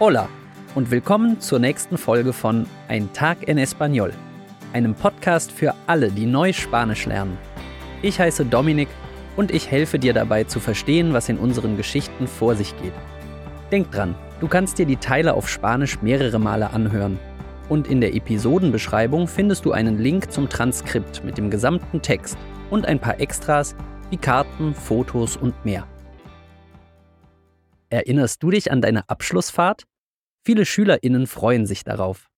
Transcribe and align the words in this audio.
Hola 0.00 0.28
und 0.74 0.90
willkommen 0.90 1.40
zur 1.40 1.60
nächsten 1.60 1.98
Folge 1.98 2.32
von 2.32 2.66
Ein 2.88 3.12
Tag 3.12 3.46
en 3.46 3.58
Español, 3.58 4.10
einem 4.72 4.92
Podcast 4.92 5.52
für 5.52 5.72
alle, 5.86 6.10
die 6.10 6.26
neu 6.26 6.52
Spanisch 6.52 7.06
lernen. 7.06 7.38
Ich 8.02 8.18
heiße 8.18 8.44
Dominik 8.44 8.88
und 9.36 9.52
ich 9.52 9.70
helfe 9.70 10.00
dir 10.00 10.12
dabei 10.12 10.42
zu 10.42 10.58
verstehen, 10.58 11.12
was 11.12 11.28
in 11.28 11.38
unseren 11.38 11.76
Geschichten 11.76 12.26
vor 12.26 12.56
sich 12.56 12.76
geht. 12.82 12.92
Denk 13.70 13.92
dran, 13.92 14.16
du 14.40 14.48
kannst 14.48 14.78
dir 14.78 14.86
die 14.86 14.96
Teile 14.96 15.34
auf 15.34 15.48
Spanisch 15.48 16.02
mehrere 16.02 16.40
Male 16.40 16.70
anhören. 16.70 17.20
Und 17.68 17.86
in 17.86 18.00
der 18.00 18.16
Episodenbeschreibung 18.16 19.28
findest 19.28 19.64
du 19.64 19.70
einen 19.70 20.00
Link 20.00 20.32
zum 20.32 20.48
Transkript 20.48 21.22
mit 21.22 21.38
dem 21.38 21.50
gesamten 21.50 22.02
Text 22.02 22.36
und 22.68 22.84
ein 22.84 22.98
paar 22.98 23.20
Extras 23.20 23.76
wie 24.10 24.16
Karten, 24.16 24.74
Fotos 24.74 25.36
und 25.36 25.64
mehr. 25.64 25.86
Erinnerst 27.90 28.42
du 28.42 28.50
dich 28.50 28.70
an 28.70 28.80
deine 28.80 29.08
Abschlussfahrt? 29.08 29.84
Viele 30.44 30.66
Schülerinnen 30.66 31.26
freuen 31.26 31.66
sich 31.66 31.84
darauf. 31.84 32.28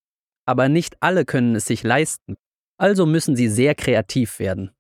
Aber 0.47 0.69
nicht 0.69 0.97
alle 1.01 1.25
können 1.25 1.57
es 1.57 1.67
sich 1.67 1.83
leisten, 1.83 2.37
also 2.79 3.07
müssen 3.07 3.37
sie 3.37 3.49
sehr 3.49 3.75
kreativ 3.75 4.39
werden. 4.39 4.71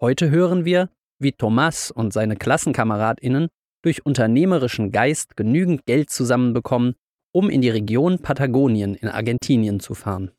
Heute 0.00 0.30
hören 0.30 0.64
wir, 0.64 0.90
wie 1.18 1.32
Thomas 1.32 1.90
und 1.90 2.12
seine 2.12 2.36
Klassenkameradinnen 2.36 3.48
durch 3.82 4.06
unternehmerischen 4.06 4.90
Geist 4.90 5.36
genügend 5.36 5.84
Geld 5.86 6.10
zusammenbekommen, 6.10 6.94
um 7.32 7.50
in 7.50 7.60
die 7.60 7.70
Region 7.70 8.18
Patagonien 8.18 8.94
in 8.94 9.08
Argentinien 9.08 9.80
zu 9.80 9.94
fahren. 9.94 10.30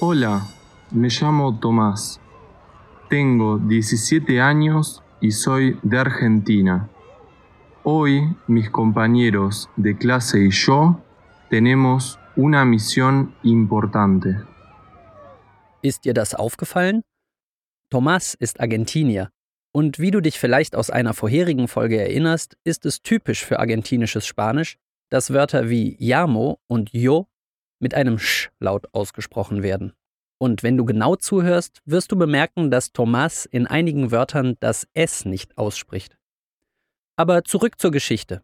Hola, 0.00 0.46
me 0.90 1.08
llamo 1.08 1.52
Tomás. 1.52 2.20
Tengo 3.08 3.58
17 3.58 4.40
años 4.40 5.02
y 5.20 5.32
soy 5.32 5.78
de 5.82 5.98
Argentina. 5.98 6.88
Hoy 7.84 8.36
mis 8.46 8.70
compañeros 8.70 9.68
de 9.76 9.96
clase 9.96 10.44
y 10.44 10.50
yo 10.50 11.00
tenemos 11.50 12.18
una 12.36 12.64
misión 12.64 13.34
importante. 13.42 14.36
Ist 15.82 16.04
dir 16.04 16.14
das 16.14 16.34
aufgefallen? 16.34 17.02
Tomás 17.90 18.34
ist 18.34 18.60
Argentinier. 18.60 19.30
Und 19.72 19.98
wie 19.98 20.10
du 20.10 20.20
dich 20.20 20.38
vielleicht 20.38 20.74
aus 20.74 20.90
einer 20.90 21.14
vorherigen 21.14 21.68
Folge 21.68 22.00
erinnerst, 22.00 22.56
ist 22.64 22.84
es 22.86 23.02
typisch 23.02 23.44
für 23.44 23.58
argentinisches 23.58 24.26
Spanisch, 24.26 24.76
dass 25.10 25.32
Wörter 25.32 25.68
wie 25.70 25.96
llamo 25.98 26.58
und 26.66 26.90
yo 26.92 27.28
mit 27.80 27.94
einem 27.94 28.18
Sch-Laut 28.18 28.92
ausgesprochen 28.92 29.62
werden. 29.62 29.92
Und 30.38 30.62
wenn 30.62 30.76
du 30.76 30.84
genau 30.84 31.16
zuhörst, 31.16 31.80
wirst 31.84 32.12
du 32.12 32.16
bemerken, 32.16 32.70
dass 32.70 32.92
Tomás 32.92 33.46
in 33.50 33.66
einigen 33.66 34.12
Wörtern 34.12 34.56
das 34.60 34.86
S 34.94 35.24
nicht 35.24 35.58
ausspricht. 35.58 36.16
Aber 37.16 37.42
zurück 37.42 37.80
zur 37.80 37.90
Geschichte. 37.90 38.42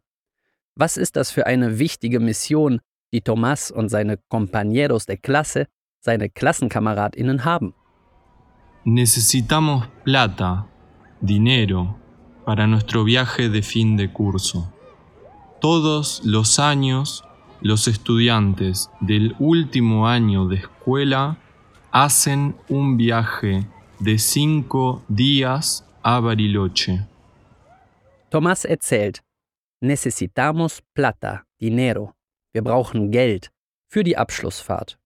Was 0.74 0.96
ist 0.96 1.14
das 1.14 1.30
für 1.30 1.46
eine 1.46 1.78
wichtige 1.78 2.18
Mission, 2.18 2.80
die 3.12 3.20
Tomás 3.20 3.70
und 3.70 3.88
seine 3.88 4.18
Compañeros 4.28 5.06
de 5.06 5.16
Clase, 5.16 5.68
seine 6.00 6.28
Klassenkameradinnen 6.28 7.44
haben? 7.44 7.74
Necesitamos 8.84 9.86
plata, 10.02 10.66
dinero, 11.20 11.96
para 12.44 12.66
nuestro 12.66 13.04
viaje 13.04 13.48
de 13.48 13.62
fin 13.62 13.96
de 13.96 14.12
curso. 14.12 14.70
Todos 15.60 16.22
los 16.24 16.58
años, 16.58 17.24
los 17.62 17.86
estudiantes 17.86 18.90
del 19.00 19.34
último 19.38 20.08
año 20.08 20.46
de 20.48 20.56
escuela 20.56 21.38
hacen 21.94 22.56
un 22.68 22.96
viaje 22.96 23.64
de 24.00 24.18
cinco 24.18 25.04
días 25.08 25.86
a 26.02 26.18
Bariloche. 26.18 27.06
Tomás 28.30 28.64
erzählt, 28.64 29.22
necesitamos 29.80 30.82
plata, 30.92 31.44
dinero. 31.60 32.12
Wir 32.52 32.64
brauchen 32.64 33.12
Geld 33.12 33.52
für 33.88 34.02
die 34.02 34.16
Abschlussfahrt. 34.16 34.98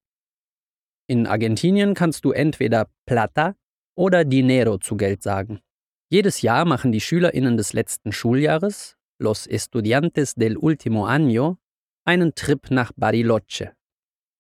In 1.07 1.27
Argentinien 1.27 1.93
kannst 1.93 2.25
du 2.25 2.33
entweder 2.33 2.89
plata 3.05 3.55
oder 3.95 4.25
dinero 4.25 4.79
zu 4.79 4.97
Geld 4.97 5.23
sagen. 5.23 5.61
Jedes 6.09 6.41
Jahr 6.41 6.65
machen 6.65 6.91
die 6.91 7.03
SchülerInnen 7.03 7.59
des 7.59 7.75
letzten 7.75 8.13
Schuljahres, 8.13 8.97
los 9.19 9.47
estudiantes 9.47 10.37
del 10.37 10.57
último 10.57 11.07
año, 11.07 11.59
einen 12.07 12.35
Trip 12.35 12.71
nach 12.71 12.93
Bariloche. 12.97 13.75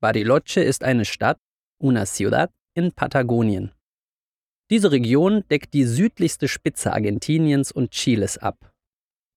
Bariloche 0.00 0.62
ist 0.62 0.82
eine 0.82 1.04
Stadt, 1.04 1.38
una 1.80 2.06
ciudad, 2.06 2.50
in 2.74 2.92
Patagonien. 2.92 3.72
Diese 4.70 4.90
Region 4.90 5.44
deckt 5.50 5.72
die 5.72 5.84
südlichste 5.84 6.46
Spitze 6.46 6.92
Argentiniens 6.92 7.72
und 7.72 7.90
Chiles 7.90 8.38
ab. 8.38 8.72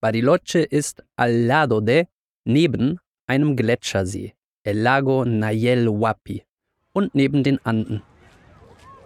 Bariloche 0.00 0.60
ist 0.60 1.02
al 1.16 1.46
lado 1.46 1.80
de, 1.80 2.06
neben 2.44 2.98
einem 3.26 3.56
Gletschersee, 3.56 4.34
el 4.64 4.82
lago 4.82 5.24
Nayel 5.24 5.88
Huapi, 5.88 6.42
und 6.92 7.14
neben 7.14 7.42
den 7.42 7.58
Anden. 7.64 8.02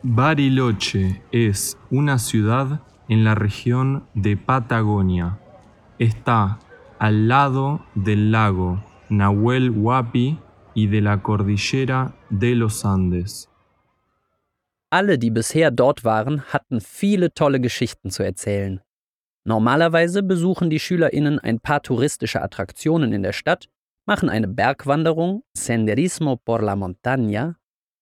Bariloche 0.02 1.20
es 1.30 1.76
una 1.91 2.19
ciudad 2.19 2.80
en 3.08 3.25
la 3.25 3.34
región 3.34 4.06
de 4.14 4.36
Patagonia. 4.36 5.38
Está 5.98 6.58
al 6.98 7.28
lado 7.28 7.84
del 7.94 8.30
lago 8.32 8.82
Nahuel 9.08 9.70
Huapi 9.70 10.38
y 10.76 10.87
de 10.87 11.00
la 11.00 11.20
cordillera 11.22 12.14
de 12.31 12.54
los 12.54 12.84
Andes. 12.84 13.48
Alle, 14.91 15.19
die 15.19 15.31
bisher 15.31 15.70
dort 15.72 16.04
waren, 16.04 16.42
hatten 16.53 16.81
viele 16.81 17.32
tolle 17.34 17.60
Geschichten 17.60 18.10
zu 18.10 18.22
erzählen. 18.22 18.81
Normalerweise 19.44 20.22
besuchen 20.22 20.70
die 20.70 20.78
SchülerInnen 20.78 21.38
ein 21.38 21.60
paar 21.60 21.82
touristische 21.82 22.42
Attraktionen 22.42 23.12
in 23.12 23.22
der 23.22 23.32
Stadt, 23.32 23.69
machen 24.04 24.28
eine 24.28 24.48
Bergwanderung, 24.48 25.42
Senderismo 25.56 26.37
por 26.37 26.62
la 26.62 26.75
Montaña, 26.75 27.54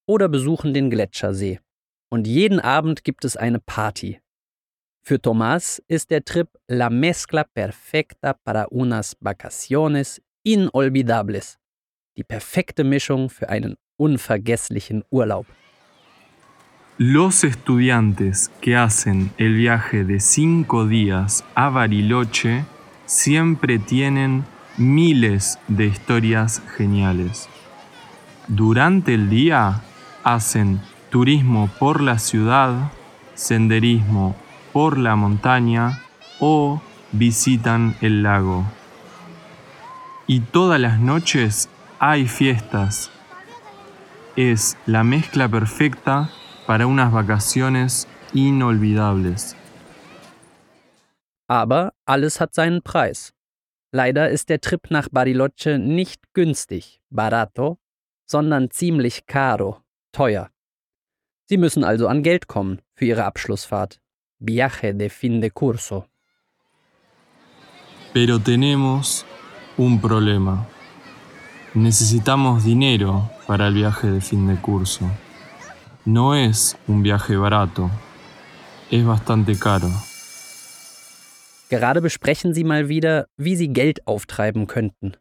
oder 0.06 0.28
besuchen 0.28 0.74
den 0.74 0.90
Gletschersee. 0.90 1.60
Und 2.10 2.26
jeden 2.26 2.60
Abend 2.60 3.04
gibt 3.04 3.24
es 3.24 3.36
eine 3.36 3.60
Party. 3.60 4.20
Für 5.02 5.16
Tomás 5.16 5.82
ist 5.86 6.10
der 6.10 6.24
Trip 6.24 6.48
la 6.66 6.90
mezcla 6.90 7.44
perfecta 7.44 8.34
para 8.44 8.66
unas 8.70 9.16
vacaciones 9.20 10.20
inolvidables. 10.42 11.58
Die 12.16 12.22
perfekte 12.22 12.84
Mischung 12.84 13.28
für 13.28 13.48
einen 13.48 13.76
unvergesslichen 13.96 15.02
Urlaub. 15.10 15.46
Los 16.96 17.42
estudiantes 17.42 18.52
que 18.60 18.76
hacen 18.76 19.32
el 19.36 19.54
viaje 19.56 20.04
de 20.04 20.20
cinco 20.20 20.86
días 20.86 21.44
a 21.56 21.70
Bariloche 21.70 22.64
siempre 23.04 23.80
tienen 23.80 24.44
miles 24.76 25.58
de 25.66 25.86
historias 25.86 26.62
geniales. 26.76 27.48
Durante 28.46 29.14
el 29.14 29.28
día 29.28 29.82
hacen 30.22 30.80
turismo 31.10 31.68
por 31.80 32.00
la 32.00 32.20
ciudad, 32.20 32.92
senderismo 33.34 34.36
por 34.72 34.98
la 34.98 35.16
montaña 35.16 36.00
o 36.38 36.80
visitan 37.10 37.96
el 38.00 38.22
lago. 38.22 38.64
Y 40.28 40.40
todas 40.40 40.80
las 40.80 41.00
noches 41.00 41.68
hay 42.06 42.28
fiestas. 42.28 43.10
Es 44.36 44.76
la 44.86 45.02
mezcla 45.04 45.48
perfecta 45.48 46.28
para 46.66 46.86
unas 46.86 47.10
vacaciones 47.10 48.06
inolvidables. 48.34 49.56
Aber 51.48 51.94
alles 52.04 52.40
hat 52.40 52.54
seinen 52.54 52.82
Preis. 52.82 53.32
Leider 53.90 54.28
ist 54.28 54.50
der 54.50 54.60
Trip 54.60 54.90
nach 54.90 55.08
Bariloche 55.10 55.78
nicht 55.78 56.20
günstig, 56.34 57.00
barato, 57.10 57.78
sondern 58.26 58.70
ziemlich 58.70 59.24
caro, 59.26 59.80
teuer. 60.12 60.50
Sie 61.46 61.56
müssen 61.56 61.84
also 61.84 62.08
an 62.08 62.22
Geld 62.22 62.48
kommen 62.48 62.82
für 62.94 63.06
ihre 63.06 63.24
Abschlussfahrt. 63.24 64.00
Viaje 64.40 64.92
de 64.94 65.08
fin 65.08 65.40
de 65.40 65.50
curso. 65.50 66.06
Pero 68.12 68.38
tenemos 68.38 69.24
un 69.78 70.00
problema. 70.00 70.66
Necesitamos 71.74 72.62
dinero 72.62 73.28
para 73.48 73.66
el 73.66 73.74
viaje 73.74 74.08
de 74.08 74.20
fin 74.20 74.46
de 74.46 74.54
curso. 74.54 75.10
No 76.04 76.36
es 76.36 76.76
un 76.86 77.02
viaje 77.02 77.36
barato, 77.36 77.90
es 78.92 79.04
bastante 79.04 79.58
caro. 79.58 79.88
Gerade 81.70 82.00
besprechen 82.00 82.54
sie 82.54 82.62
mal 82.62 82.88
wieder, 82.88 83.26
wie 83.36 83.56
sie 83.56 83.72
Geld 83.72 84.06
auftreiben 84.06 84.68
könnten. 84.68 85.16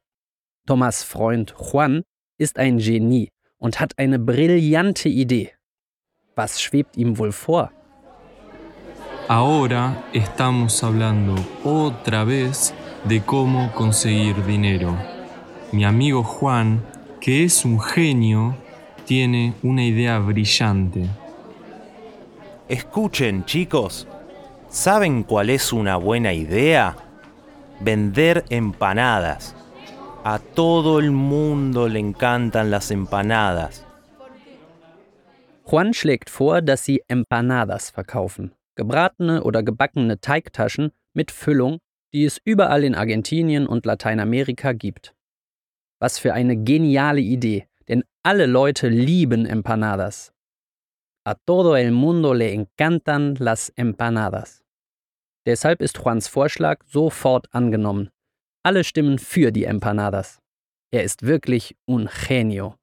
Thomas 0.67 1.03
Freund 1.03 1.55
Juan 1.57 2.03
ist 2.37 2.59
ein 2.59 2.77
Genie 2.77 3.29
und 3.57 3.79
hat 3.79 3.97
eine 3.97 4.19
brillante 4.19 5.09
Idee. 5.09 5.53
Was 6.35 6.61
schwebt 6.61 6.97
ihm 6.97 7.17
wohl 7.17 7.31
vor? 7.31 7.71
Ahora 9.27 10.03
estamos 10.13 10.83
hablando 10.83 11.33
otra 11.63 12.25
vez 12.25 12.75
de 13.05 13.21
cómo 13.21 13.71
conseguir 13.73 14.35
dinero. 14.45 15.12
Mi 15.73 15.83
amigo 15.83 16.23
Juan, 16.23 16.81
que 17.19 17.43
es 17.43 17.65
un 17.65 17.81
genio, 17.81 18.55
tiene 19.05 19.55
una 19.63 19.83
idea 19.83 20.19
brillante. 20.19 21.09
Escuchen, 22.69 23.43
chicos, 23.45 24.07
¿saben 24.69 25.23
cuál 25.23 25.49
es 25.49 25.73
una 25.73 25.97
buena 25.97 26.31
idea? 26.31 26.95
vender 27.79 28.45
empanadas. 28.49 29.55
A 30.23 30.39
todo 30.39 30.99
el 30.99 31.11
mundo 31.11 31.89
le 31.89 31.99
encantan 31.99 32.71
las 32.71 32.91
empanadas. 32.91 33.85
Juan 35.63 35.93
schlägt 35.93 36.29
vor, 36.29 36.61
dass 36.61 36.85
sie 36.85 37.01
Empanadas 37.07 37.89
verkaufen, 37.89 38.53
gebratene 38.75 39.43
oder 39.43 39.63
gebackene 39.63 40.19
Teigtaschen 40.19 40.91
mit 41.13 41.31
Füllung, 41.31 41.79
die 42.13 42.25
es 42.25 42.39
überall 42.45 42.83
in 42.83 42.95
Argentinien 42.95 43.65
und 43.65 43.85
Lateinamerika 43.85 44.73
gibt. 44.73 45.13
Was 45.99 46.19
für 46.19 46.33
eine 46.33 46.57
geniale 46.57 47.21
Idee, 47.21 47.67
denn 47.87 48.03
alle 48.23 48.45
Leute 48.45 48.89
lieben 48.89 49.45
Empanadas. 49.45 50.33
A 51.25 51.35
todo 51.35 51.77
el 51.77 51.91
mundo 51.91 52.33
le 52.33 52.51
encantan 52.53 53.35
las 53.39 53.71
empanadas. 53.77 54.61
Deshalb 55.45 55.81
ist 55.81 55.97
Juans 55.97 56.27
Vorschlag 56.27 56.83
sofort 56.85 57.47
angenommen. 57.53 58.09
Alle 58.63 58.83
stimmen 58.83 59.19
für 59.19 59.51
die 59.51 59.65
Empanadas. 59.65 60.39
Er 60.91 61.03
ist 61.03 61.23
wirklich 61.23 61.75
un 61.85 62.07
genio. 62.07 62.75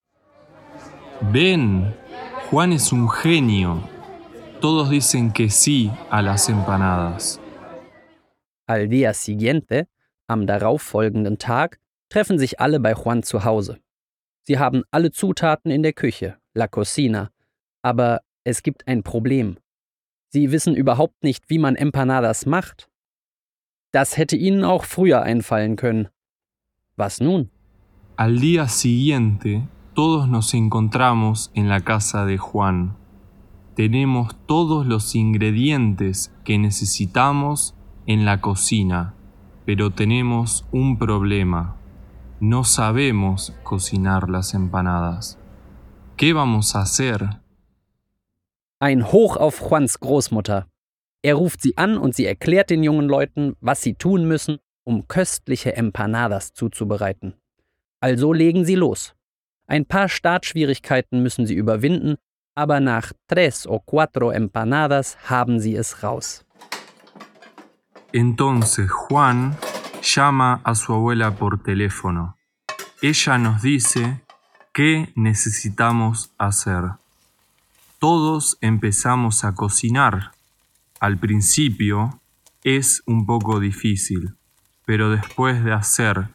Ven, 1.32 1.94
Juan 2.50 2.72
es 2.72 2.92
un 2.92 3.08
genio. 3.08 3.82
Todos 4.60 4.90
dicen 4.90 5.32
que 5.32 5.48
sí 5.48 5.90
a 6.10 6.20
las 6.20 6.48
empanadas. 6.50 7.40
Al 8.66 8.88
día 8.88 9.14
siguiente, 9.14 9.88
am 10.28 10.46
darauffolgenden 10.46 11.38
Tag, 11.38 11.79
treffen 12.10 12.38
sich 12.38 12.60
alle 12.60 12.80
bei 12.80 12.92
Juan 12.92 13.22
zu 13.22 13.44
Hause. 13.44 13.80
Sie 14.42 14.58
haben 14.58 14.82
alle 14.90 15.12
Zutaten 15.12 15.70
in 15.70 15.82
der 15.82 15.92
Küche, 15.92 16.36
la 16.54 16.68
cocina, 16.68 17.30
aber 17.82 18.20
es 18.44 18.62
gibt 18.62 18.86
ein 18.86 19.02
Problem. 19.02 19.56
Sie 20.28 20.52
wissen 20.52 20.74
überhaupt 20.76 21.22
nicht, 21.22 21.48
wie 21.48 21.58
man 21.58 21.76
Empanadas 21.76 22.46
macht. 22.46 22.88
Das 23.92 24.16
hätte 24.16 24.36
ihnen 24.36 24.64
auch 24.64 24.84
früher 24.84 25.22
einfallen 25.22 25.76
können. 25.76 26.08
Was 26.96 27.20
nun? 27.20 27.50
Al 28.16 28.38
día 28.38 28.68
siguiente, 28.68 29.66
todos 29.94 30.28
nos 30.28 30.52
encontramos 30.54 31.50
en 31.54 31.68
la 31.68 31.80
casa 31.80 32.26
de 32.26 32.38
Juan. 32.38 32.96
Tenemos 33.74 34.36
todos 34.46 34.86
los 34.86 35.14
ingredientes 35.14 36.30
que 36.44 36.58
necesitamos 36.58 37.74
en 38.06 38.24
la 38.24 38.40
cocina, 38.40 39.14
pero 39.64 39.90
tenemos 39.90 40.66
un 40.70 40.98
problema. 40.98 41.79
No 42.42 42.64
sabemos 42.64 43.52
cocinar 43.64 44.30
las 44.30 44.54
empanadas. 44.54 45.38
¿Qué 46.16 46.32
vamos 46.32 46.74
a 46.74 46.80
hacer? 46.80 47.42
Ein 48.78 49.12
Hoch 49.12 49.36
auf 49.36 49.60
Juans 49.60 50.00
Großmutter. 50.00 50.66
Er 51.20 51.34
ruft 51.34 51.60
sie 51.60 51.76
an 51.76 51.98
und 51.98 52.14
sie 52.14 52.24
erklärt 52.24 52.70
den 52.70 52.82
jungen 52.82 53.08
Leuten, 53.08 53.56
was 53.60 53.82
sie 53.82 53.92
tun 53.92 54.26
müssen, 54.26 54.56
um 54.84 55.06
köstliche 55.06 55.76
Empanadas 55.76 56.54
zuzubereiten. 56.54 57.34
Also 58.00 58.32
legen 58.32 58.64
sie 58.64 58.74
los. 58.74 59.14
Ein 59.66 59.84
paar 59.84 60.08
Startschwierigkeiten 60.08 61.22
müssen 61.22 61.44
sie 61.44 61.54
überwinden, 61.54 62.16
aber 62.54 62.80
nach 62.80 63.12
tres 63.28 63.66
o 63.66 63.80
cuatro 63.80 64.30
empanadas 64.30 65.18
haben 65.28 65.60
sie 65.60 65.76
es 65.76 66.02
raus. 66.02 66.46
Entonces 68.12 68.90
Juan 69.10 69.56
llama 70.02 70.60
a 70.64 70.74
su 70.74 70.92
abuela 70.92 71.36
por 71.36 71.62
teléfono. 71.62 72.36
Ella 73.02 73.38
nos 73.38 73.62
dice 73.62 74.20
qué 74.72 75.12
necesitamos 75.14 76.32
hacer. 76.38 76.84
Todos 77.98 78.58
empezamos 78.60 79.44
a 79.44 79.54
cocinar. 79.54 80.32
Al 81.00 81.18
principio 81.18 82.20
es 82.62 83.02
un 83.06 83.26
poco 83.26 83.60
difícil, 83.60 84.36
pero 84.84 85.10
después 85.10 85.64
de 85.64 85.72
hacer 85.72 86.28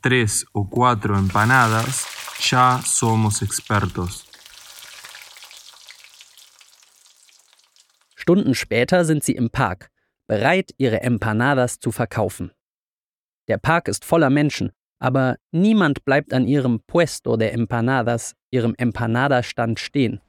tres 0.00 0.46
o 0.52 0.68
cuatro 0.68 1.18
empanadas, 1.18 2.06
ya 2.40 2.80
somos 2.84 3.42
expertos. 3.42 4.26
Stunden 8.16 8.54
später 8.54 9.04
sind 9.04 9.22
sie 9.22 9.36
im 9.36 9.48
Park, 9.48 9.90
bereit, 10.28 10.72
ihre 10.76 11.02
Empanadas 11.02 11.80
zu 11.80 11.90
verkaufen. 11.90 12.52
Der 13.50 13.58
Park 13.58 13.88
ist 13.88 14.04
voller 14.04 14.30
Menschen, 14.30 14.70
aber 15.00 15.36
niemand 15.50 16.04
bleibt 16.04 16.32
an 16.32 16.46
ihrem 16.46 16.78
Puesto 16.86 17.36
de 17.36 17.48
Empanadas, 17.50 18.36
ihrem 18.52 18.76
Empanadastand 18.78 19.80
stehen. 19.80 20.20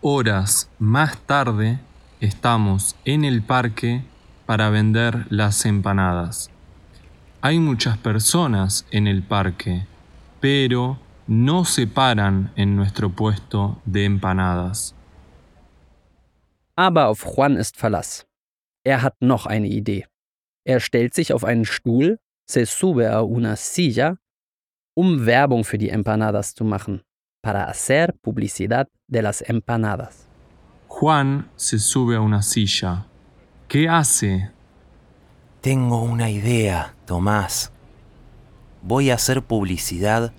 Horas 0.00 0.70
más 0.78 1.18
tarde 1.26 1.78
estamos 2.18 2.96
en 3.04 3.24
el 3.26 3.42
parque 3.42 4.04
para 4.46 4.70
vender 4.70 5.26
las 5.28 5.66
empanadas. 5.66 6.48
Hay 7.42 7.58
muchas 7.58 7.98
personas 7.98 8.86
en 8.90 9.06
el 9.06 9.22
parque, 9.22 9.86
pero 10.40 10.98
no 11.26 11.66
se 11.66 11.86
paran 11.86 12.52
en 12.56 12.74
nuestro 12.74 13.10
puesto 13.10 13.82
de 13.84 14.06
empanadas. 14.06 14.94
Aber 16.74 17.08
auf 17.08 17.22
Juan 17.26 17.58
ist 17.58 17.76
Verlass. 17.76 18.24
Er 18.82 19.02
hat 19.02 19.20
noch 19.20 19.44
eine 19.44 19.68
Idee. 19.68 20.06
Er 20.64 20.80
stellt 20.80 21.12
sich 21.12 21.34
auf 21.34 21.44
einen 21.44 21.66
Stuhl, 21.66 22.18
se 22.46 22.66
sube 22.66 23.06
a 23.06 23.22
una 23.22 23.56
silla, 23.56 24.18
um 24.94 25.26
Werbung 25.26 25.64
für 25.64 25.78
die 25.78 25.90
Empanadas 25.90 26.54
zu 26.54 26.64
machen, 26.64 27.02
para 27.42 27.64
hacer 27.64 28.14
publicidad 28.22 28.88
de 29.08 29.22
las 29.22 29.42
empanadas. 29.42 30.26
Juan 30.88 31.50
se 31.56 31.78
sube 31.78 32.16
a 32.16 32.20
una 32.20 32.42
silla. 32.42 33.06
¿Qué 33.68 33.88
hace? 33.88 34.50
Tengo 35.60 36.02
una 36.02 36.30
idea, 36.30 36.94
Tomás. 37.06 37.72
Voy 38.82 39.10
a 39.10 39.14
hacer 39.14 39.42
publicidad 39.42 40.32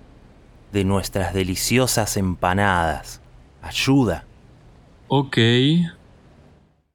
de 0.72 0.84
nuestras 0.84 1.34
deliciosas 1.34 2.16
empanadas. 2.16 3.20
Ayuda. 3.62 4.24
Ok, 5.08 5.38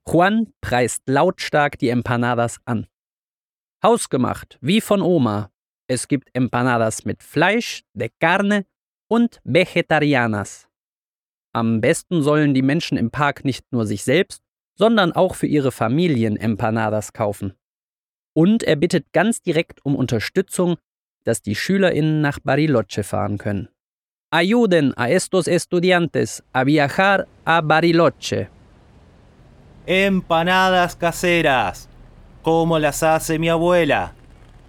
Juan 0.06 0.54
preist 0.60 1.02
lautstark 1.08 1.78
die 1.80 1.90
Empanadas 1.90 2.60
an. 2.66 2.88
Hausgemacht, 3.84 4.58
wie 4.62 4.80
von 4.80 5.02
Oma. 5.02 5.52
Es 5.88 6.08
gibt 6.08 6.30
Empanadas 6.34 7.04
mit 7.04 7.22
Fleisch, 7.22 7.84
de 7.94 8.10
carne 8.20 8.66
und 9.10 9.42
vegetarianas. 9.44 10.70
Am 11.54 11.82
besten 11.82 12.24
sollen 12.24 12.54
die 12.54 12.62
Menschen 12.62 12.98
im 12.98 13.12
Park 13.12 13.44
nicht 13.44 13.66
nur 13.72 13.86
sich 13.86 14.04
selbst, 14.04 14.42
sondern 14.76 15.12
auch 15.12 15.36
für 15.36 15.48
ihre 15.48 15.72
Familien 15.72 16.38
Empanadas 16.38 17.12
kaufen. 17.12 17.54
Und 18.34 18.64
er 18.64 18.78
bittet 18.78 19.12
ganz 19.12 19.42
direkt 19.42 19.86
um 19.86 19.96
Unterstützung, 19.96 20.78
dass 21.26 21.42
die 21.42 21.56
SchülerInnen 21.56 22.22
nach 22.22 22.40
Bariloche 22.40 23.04
fahren 23.04 23.38
können. 23.38 23.68
Ayuden 24.32 24.98
a 24.98 25.10
estos 25.10 25.48
estudiantes 25.48 26.42
a 26.54 26.66
viajar 26.66 27.28
a 27.46 27.62
Bariloche. 27.62 28.48
Empanadas 29.86 30.98
caseras, 30.98 31.88
como 32.44 32.78
las 32.78 33.02
hace 33.02 33.40
mi 33.40 33.50
abuela. 33.50 34.14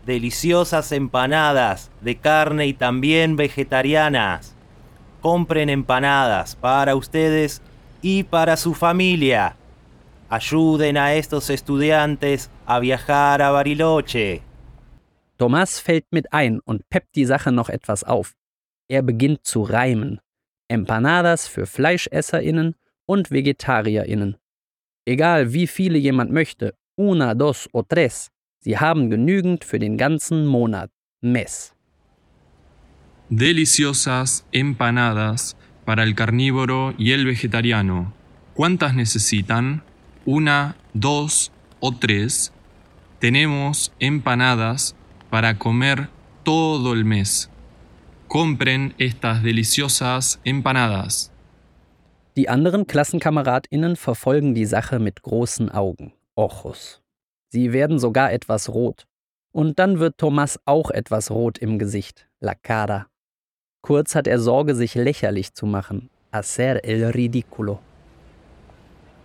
Deliciosas 0.06 0.92
empanadas 0.92 1.90
de 2.00 2.16
carne 2.16 2.66
y 2.66 2.72
también 2.72 3.36
vegetarianas. 3.36 4.54
Compren 5.20 5.68
empanadas 5.68 6.56
para 6.56 6.94
ustedes 6.94 7.60
y 8.00 8.22
para 8.22 8.56
su 8.56 8.74
familia. 8.74 9.56
Ayuden 10.28 10.96
a 10.96 11.14
estos 11.14 11.50
estudiantes 11.50 12.50
a 12.64 12.78
viajar 12.78 13.42
a 13.42 13.50
Bariloche. 13.50 14.42
Thomas 15.36 15.80
fällt 15.80 16.06
mit 16.12 16.32
ein 16.32 16.60
und 16.64 16.88
peppt 16.88 17.16
die 17.16 17.24
Sache 17.24 17.50
noch 17.50 17.68
etwas 17.68 18.04
auf. 18.04 18.34
Er 18.88 19.02
beginnt 19.02 19.44
zu 19.44 19.62
reimen. 19.62 20.20
Empanadas 20.68 21.48
für 21.48 21.66
FleischesserInnen 21.66 22.76
und 23.06 23.30
VegetarierInnen. 23.30 24.36
Egal 25.06 25.52
wie 25.52 25.66
viele 25.66 25.98
jemand 25.98 26.30
möchte, 26.30 26.74
una, 26.96 27.34
dos 27.34 27.68
o 27.72 27.82
tres, 27.82 28.28
sie 28.60 28.78
haben 28.78 29.10
genügend 29.10 29.64
für 29.64 29.78
den 29.78 29.96
ganzen 29.96 30.46
Monat. 30.46 30.90
Mes. 31.20 31.74
deliciosas 33.30 34.46
empanadas 34.52 35.56
para 35.84 36.02
el 36.02 36.14
carnívoro 36.14 36.94
y 36.98 37.12
el 37.12 37.24
vegetariano. 37.24 38.12
¿Cuántas 38.54 38.94
necesitan? 38.94 39.82
Una, 40.24 40.76
dos 40.92 41.52
o 41.80 41.92
tres. 41.92 42.52
Tenemos 43.18 43.92
empanadas 43.98 44.94
para 45.30 45.58
comer 45.58 46.08
todo 46.44 46.92
el 46.92 47.04
mes. 47.04 47.50
Compren 48.28 48.94
estas 48.98 49.42
deliciosas 49.42 50.40
empanadas. 50.44 51.30
Die 52.36 52.48
anderen 52.48 52.86
KlassenkameradInnen 52.86 53.96
verfolgen 53.96 54.54
die 54.54 54.66
Sache 54.66 54.98
mit 54.98 55.22
großen 55.22 55.70
Augen. 55.70 56.12
Ojos. 56.36 57.02
Sie 57.50 57.72
werden 57.72 57.98
sogar 57.98 58.32
etwas 58.32 58.68
rot. 58.68 59.06
Und 59.52 59.78
dann 59.78 60.00
wird 60.00 60.18
Thomas 60.18 60.58
auch 60.64 60.90
etwas 60.90 61.30
rot 61.30 61.58
im 61.58 61.78
Gesicht. 61.78 62.28
La 62.40 62.54
cara. 62.54 63.06
Kurz 63.82 64.14
hat 64.14 64.26
er 64.26 64.40
Sorge, 64.40 64.74
sich 64.74 64.94
lächerlich 64.94 65.54
zu 65.54 65.66
machen. 65.66 66.10
Hacer 66.32 66.84
el 66.84 67.12
ridículo. 67.12 67.80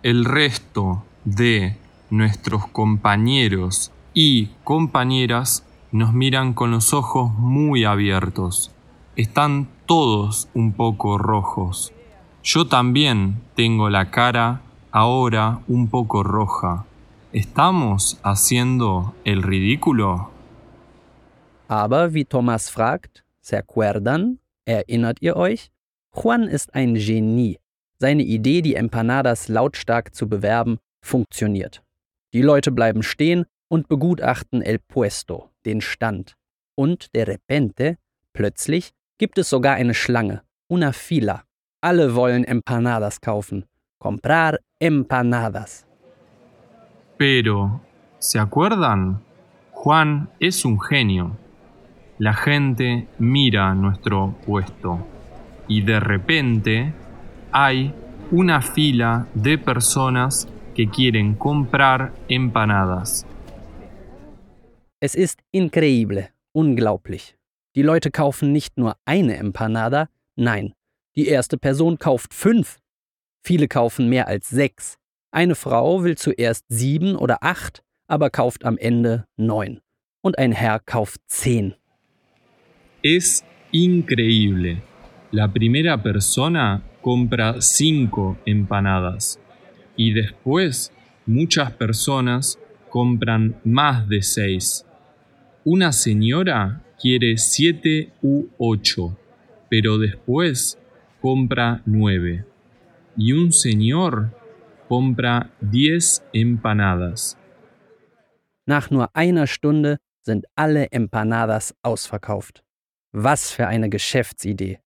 El 0.02 0.24
resto 0.24 1.02
de 1.24 1.76
nuestros 2.10 2.66
compañeros 2.68 3.90
y 4.14 4.50
compañeras 4.64 5.64
nos 5.92 6.12
miran 6.12 6.54
con 6.54 6.70
los 6.70 6.94
ojos 6.94 7.32
muy 7.32 7.84
abiertos. 7.84 8.70
Están 9.16 9.68
todos 9.86 10.48
un 10.54 10.72
poco 10.72 11.18
rojos. 11.18 11.92
Yo 12.42 12.66
también 12.66 13.42
tengo 13.56 13.90
la 13.90 14.10
cara 14.10 14.62
ahora 14.92 15.60
un 15.68 15.88
poco 15.88 16.22
roja. 16.22 16.86
¿Estamos 17.32 18.18
haciendo 18.24 19.14
el 19.24 19.44
ridículo? 19.44 20.30
Aber 21.68 22.12
wie 22.12 22.24
Thomas 22.24 22.68
fragt, 22.70 23.24
¿se 23.40 23.56
acuerdan? 23.56 24.40
Erinnert 24.66 25.22
ihr 25.22 25.36
euch? 25.36 25.70
Juan 26.10 26.48
ist 26.48 26.74
ein 26.74 26.96
Genie. 26.96 27.60
Seine 28.00 28.24
Idee, 28.24 28.62
die 28.62 28.74
Empanadas 28.74 29.46
lautstark 29.46 30.12
zu 30.12 30.28
bewerben, 30.28 30.78
funktioniert. 31.04 31.84
Die 32.32 32.42
Leute 32.42 32.72
bleiben 32.72 33.04
stehen 33.04 33.46
und 33.68 33.86
begutachten 33.86 34.60
El 34.60 34.80
Puesto, 34.80 35.50
den 35.64 35.80
Stand. 35.80 36.34
Und 36.74 37.14
de 37.14 37.22
repente, 37.22 37.96
plötzlich, 38.32 38.90
gibt 39.18 39.38
es 39.38 39.48
sogar 39.48 39.76
eine 39.76 39.94
Schlange, 39.94 40.42
una 40.68 40.92
fila. 40.92 41.44
Alle 41.80 42.16
wollen 42.16 42.42
Empanadas 42.42 43.20
kaufen. 43.20 43.66
Comprar 44.00 44.58
empanadas. 44.80 45.86
Pero, 47.20 47.82
¿se 48.18 48.38
acuerdan? 48.38 49.22
Juan 49.72 50.30
es 50.40 50.64
un 50.64 50.80
genio. 50.80 51.36
La 52.16 52.32
gente 52.32 53.08
mira 53.18 53.74
nuestro 53.74 54.36
puesto 54.46 55.06
y 55.68 55.82
de 55.82 56.00
repente 56.00 56.94
hay 57.52 57.92
una 58.30 58.62
fila 58.62 59.26
de 59.34 59.58
personas 59.58 60.48
que 60.74 60.88
quieren 60.88 61.34
comprar 61.34 62.14
empanadas. 62.26 63.26
Es 65.02 65.14
ist 65.14 65.40
increíble, 65.52 66.32
unglaublich. 66.54 67.36
Die 67.76 67.82
Leute 67.82 68.10
kaufen 68.10 68.50
nicht 68.50 68.78
nur 68.78 68.96
eine 69.04 69.36
Empanada, 69.36 70.08
nein, 70.36 70.72
die 71.14 71.28
erste 71.28 71.58
Person 71.58 71.98
kauft 71.98 72.32
fünf. 72.32 72.78
Viele 73.44 73.68
kaufen 73.68 74.08
mehr 74.08 74.26
als 74.26 74.48
sechs. 74.48 74.99
Eine 75.32 75.54
Frau 75.54 76.02
will 76.02 76.16
zuerst 76.16 76.64
sieben 76.68 77.14
oder 77.14 77.38
acht, 77.42 77.84
aber 78.08 78.30
kauft 78.30 78.64
am 78.64 78.76
Ende 78.76 79.26
neun. 79.36 79.80
Und 80.22 80.38
ein 80.38 80.50
Herr 80.50 80.80
kauft 80.80 81.20
zehn. 81.28 81.74
Es 83.02 83.44
increíble. 83.70 84.82
La 85.30 85.46
primera 85.46 85.96
persona 85.96 86.82
compra 87.00 87.60
cinco 87.60 88.36
empanadas 88.44 89.38
y 89.96 90.12
después 90.12 90.92
muchas 91.26 91.70
personas 91.72 92.58
compran 92.90 93.54
más 93.64 94.08
de 94.08 94.22
seis. 94.22 94.84
Una 95.64 95.92
señora 95.92 96.82
quiere 97.00 97.36
siete 97.36 98.12
u 98.20 98.48
ocho, 98.58 99.16
pero 99.68 99.96
después 99.96 100.76
compra 101.20 101.82
nueve. 101.86 102.44
Y 103.16 103.32
un 103.32 103.52
señor 103.52 104.39
compra 104.90 105.48
diez 105.60 106.20
empanadas. 106.32 107.36
Nach 108.66 108.90
nur 108.90 109.14
einer 109.14 109.46
Stunde 109.46 109.98
sind 110.22 110.46
alle 110.56 110.90
Empanadas 110.90 111.76
ausverkauft. 111.82 112.64
Was 113.12 113.52
für 113.52 113.68
eine 113.68 113.88
Geschäftsidee. 113.88 114.80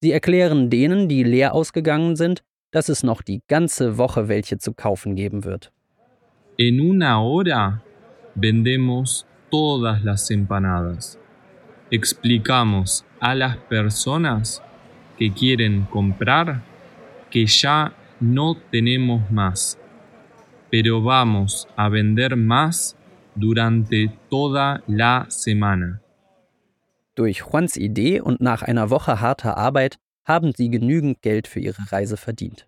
Sie 0.00 0.10
erklären 0.10 0.70
denen, 0.70 1.08
die 1.08 1.22
leer 1.22 1.54
ausgegangen 1.54 2.16
sind, 2.16 2.42
dass 2.72 2.88
es 2.88 3.04
noch 3.04 3.22
die 3.22 3.40
ganze 3.46 3.96
Woche 3.96 4.26
welche 4.26 4.58
zu 4.58 4.74
kaufen 4.74 5.14
geben 5.14 5.44
wird. 5.44 5.72
En 6.58 6.80
una 6.80 7.20
hora 7.22 7.80
vendemos 8.34 9.24
todas 9.50 10.02
las 10.02 10.30
empanadas. 10.32 11.16
Explicamos 11.92 13.04
a 13.20 13.34
las 13.36 13.56
personas 13.68 14.60
que 15.16 15.32
quieren 15.32 15.86
comprar 15.90 16.60
que 17.30 17.46
ya 17.46 17.92
no 18.20 18.56
tenemos 18.70 19.30
más, 19.30 19.78
pero 20.70 21.02
vamos 21.02 21.68
a 21.76 21.88
vender 21.88 22.36
más 22.36 22.96
durante 23.34 24.10
toda 24.28 24.82
la 24.86 25.26
semana. 25.28 26.00
Durch 27.14 27.40
Juans 27.40 27.76
Idee 27.76 28.20
und 28.20 28.40
nach 28.40 28.62
einer 28.62 28.90
Woche 28.90 29.20
harter 29.20 29.56
Arbeit 29.56 29.98
haben 30.24 30.52
sie 30.56 30.70
genügend 30.70 31.20
Geld 31.22 31.48
für 31.48 31.60
ihre 31.60 31.90
Reise 31.90 32.16
verdient. 32.16 32.66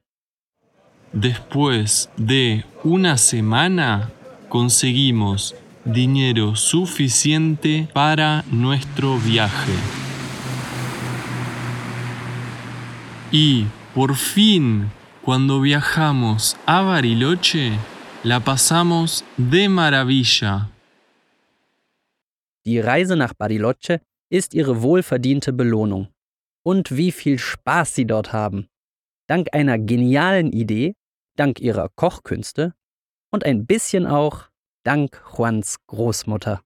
Después 1.12 2.08
de 2.16 2.64
una 2.84 3.16
semana 3.16 4.10
conseguimos 4.48 5.54
dinero 5.84 6.54
suficiente 6.54 7.88
para 7.92 8.44
nuestro 8.50 9.18
viaje. 9.18 9.72
Y 13.32 13.66
por 13.94 14.14
fin, 14.14 14.90
cuando 15.22 15.60
viajamos 15.60 16.56
a 16.66 16.82
Bariloche, 16.82 17.72
la 18.24 18.40
pasamos 18.40 19.24
de 19.36 19.68
maravilla. 19.68 20.70
Die 22.64 22.78
Reise 22.80 23.16
nach 23.16 23.34
Bariloche 23.34 24.00
ist 24.30 24.54
ihre 24.54 24.82
wohlverdiente 24.82 25.52
Belohnung. 25.52 26.08
Und 26.62 26.96
wie 26.96 27.10
viel 27.12 27.38
Spaß 27.38 27.94
sie 27.94 28.06
dort 28.06 28.32
haben. 28.32 28.68
Dank 29.26 29.48
einer 29.52 29.78
genialen 29.78 30.52
Idee, 30.52 30.94
dank 31.36 31.60
ihrer 31.60 31.88
Kochkünste 31.88 32.74
und 33.30 33.44
ein 33.44 33.66
bisschen 33.66 34.06
auch 34.06 34.48
dank 34.84 35.22
Juans 35.36 35.76
Großmutter. 35.86 36.60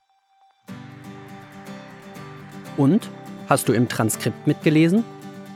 Und? 2.76 3.08
Hast 3.48 3.68
du 3.68 3.72
im 3.72 3.88
Transkript 3.88 4.46
mitgelesen? 4.46 5.04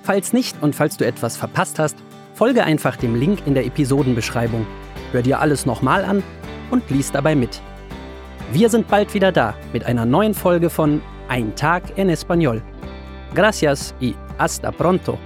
Falls 0.02 0.33
nicht 0.33 0.62
und 0.62 0.75
falls 0.75 0.99
du 0.99 1.07
etwas 1.07 1.37
verpasst 1.37 1.78
hast, 1.78 1.97
folge 2.38 2.62
einfach 2.62 2.95
dem 2.95 3.16
Link 3.16 3.40
in 3.47 3.54
der 3.54 3.66
Episodenbeschreibung. 3.66 4.64
Hör 5.11 5.23
dir 5.23 5.40
alles 5.40 5.66
nochmal 5.66 6.04
an 6.04 6.23
und 6.71 6.88
lies 6.88 7.11
dabei 7.11 7.35
mit. 7.35 7.61
Wir 8.52 8.71
sind 8.71 8.87
bald 8.87 9.12
wieder 9.12 9.33
da 9.33 9.57
mit 9.73 9.85
einer 9.85 10.04
neuen 10.04 10.35
Folge 10.35 10.71
von 10.71 11.02
Ein 11.26 11.57
Tag 11.57 11.99
en 11.99 12.09
Español. 12.09 12.62
Gracias 13.35 13.92
y 14.00 14.14
hasta 14.38 14.71
pronto. 14.71 15.18